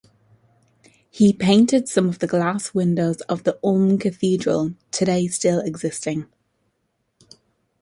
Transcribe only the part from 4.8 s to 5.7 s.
today still